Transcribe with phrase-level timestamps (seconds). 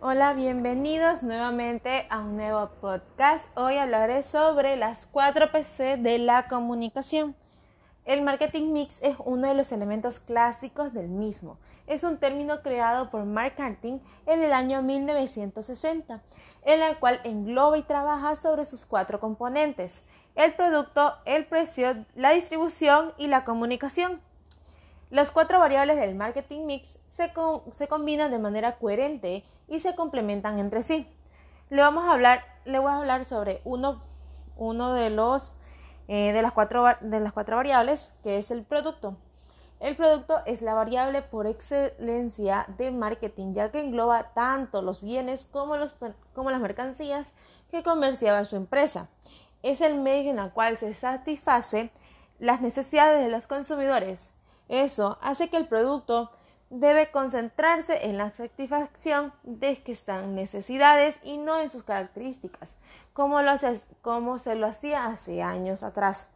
[0.00, 3.48] Hola, bienvenidos nuevamente a un nuevo podcast.
[3.56, 7.34] Hoy hablaré sobre las 4 PC de la comunicación.
[8.04, 11.58] El marketing mix es uno de los elementos clásicos del mismo.
[11.88, 16.22] Es un término creado por Mark Martin en el año 1960,
[16.62, 20.04] en el cual engloba y trabaja sobre sus cuatro componentes,
[20.36, 24.20] el producto, el precio, la distribución y la comunicación.
[25.10, 26.97] Las cuatro variables del marketing mix
[27.70, 31.06] se, combinan de manera coherente y se complementan entre sí.
[31.68, 34.02] Le, vamos a hablar, le voy a hablar sobre uno,
[34.94, 35.54] de, los,
[36.08, 39.16] eh, de, las cuatro, de las cuatro variables, que es el producto.
[39.80, 45.44] El producto es la variable por excelencia de marketing, ya que engloba tanto los bienes
[45.44, 45.94] como, los,
[46.34, 47.32] como las mercancías
[47.70, 49.08] que comerciaba su empresa.
[49.62, 51.90] Es el medio en el cual se satisface
[52.38, 54.32] las necesidades de los consumidores
[54.68, 56.30] eso hace que el producto
[56.70, 62.76] debe concentrarse en la satisfacción de que están necesidades y no en sus características,
[63.12, 63.38] como,
[64.02, 66.28] como se lo hacía hace años atrás.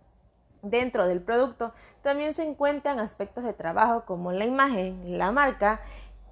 [0.62, 5.80] Dentro del producto también se encuentran aspectos de trabajo como la imagen, la marca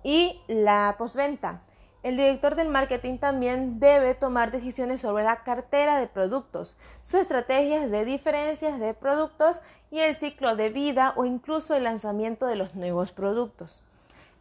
[0.03, 1.63] y la postventa.
[2.03, 7.91] El director del marketing también debe tomar decisiones sobre la cartera de productos, sus estrategias
[7.91, 12.75] de diferencias de productos y el ciclo de vida o incluso el lanzamiento de los
[12.75, 13.83] nuevos productos.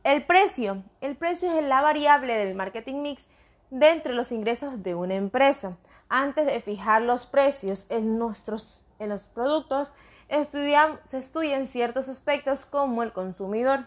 [0.03, 0.81] El precio.
[1.01, 3.25] El precio es la variable del marketing mix
[3.69, 5.77] dentro de los ingresos de una empresa.
[6.07, 9.93] Antes de fijar los precios en, nuestros, en los productos,
[10.29, 13.85] se estudian ciertos aspectos como el consumidor,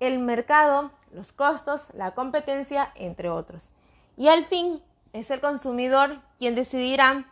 [0.00, 3.70] el mercado, los costos, la competencia, entre otros.
[4.16, 7.26] Y al fin, es el consumidor quien decidirá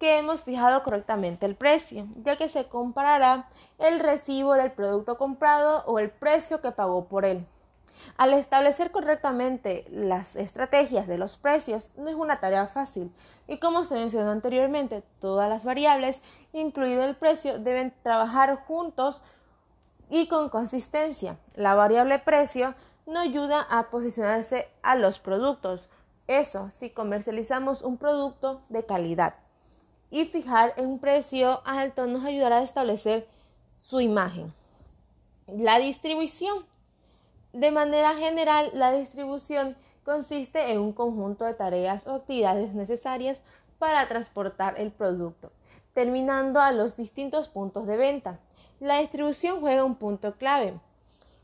[0.00, 5.84] que hemos fijado correctamente el precio, ya que se comparará el recibo del producto comprado
[5.84, 7.46] o el precio que pagó por él.
[8.16, 13.12] Al establecer correctamente las estrategias de los precios no es una tarea fácil
[13.46, 16.22] y como se mencionó anteriormente, todas las variables,
[16.54, 19.22] incluido el precio, deben trabajar juntos
[20.08, 21.36] y con consistencia.
[21.54, 22.74] La variable precio
[23.04, 25.90] no ayuda a posicionarse a los productos.
[26.26, 29.34] Eso si comercializamos un producto de calidad.
[30.10, 33.28] Y fijar un precio alto nos ayudará a establecer
[33.80, 34.52] su imagen.
[35.46, 36.66] La distribución.
[37.52, 43.42] De manera general, la distribución consiste en un conjunto de tareas o actividades necesarias
[43.78, 45.50] para transportar el producto,
[45.94, 48.38] terminando a los distintos puntos de venta.
[48.78, 50.78] La distribución juega un punto clave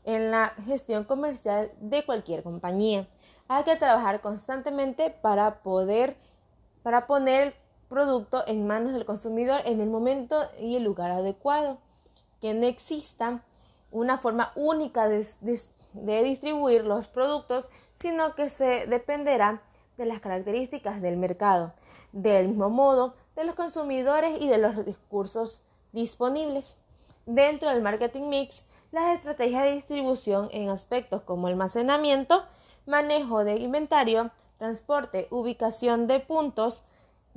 [0.05, 3.07] en la gestión comercial de cualquier compañía.
[3.49, 6.15] Hay que trabajar constantemente para poder
[6.83, 7.53] para poner
[7.89, 11.77] producto en manos del consumidor en el momento y el lugar adecuado.
[12.41, 13.41] Que no exista
[13.91, 15.25] una forma única de,
[16.23, 19.61] distribuir los productos, sino que se dependerá
[19.97, 21.73] de las características del mercado,
[22.11, 25.61] del mismo modo de los consumidores y de los discursos
[25.93, 26.75] disponibles.
[27.25, 32.45] Dentro del marketing mix las estrategias de distribución en aspectos como almacenamiento,
[32.85, 36.83] manejo de inventario, transporte, ubicación de puntos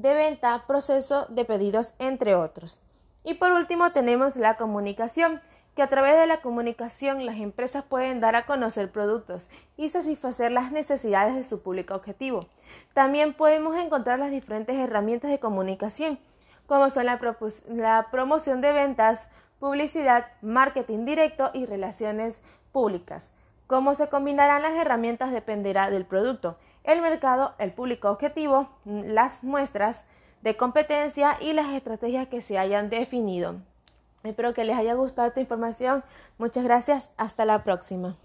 [0.00, 2.80] de venta, proceso de pedidos, entre otros.
[3.22, 5.40] Y por último tenemos la comunicación,
[5.74, 10.52] que a través de la comunicación las empresas pueden dar a conocer productos y satisfacer
[10.52, 12.46] las necesidades de su público objetivo.
[12.92, 16.18] También podemos encontrar las diferentes herramientas de comunicación,
[16.66, 19.28] como son la, promoción de ventas,
[19.58, 22.40] publicidad, marketing directo y relaciones
[22.72, 23.32] públicas.
[23.70, 30.06] Cómo se combinarán las herramientas dependerá del producto, el mercado, el público objetivo, las muestras
[30.42, 33.60] de competencia y las estrategias que se hayan definido.
[34.24, 36.02] Espero que les haya gustado esta información.
[36.36, 37.12] Muchas gracias.
[37.16, 38.16] Hasta la próxima.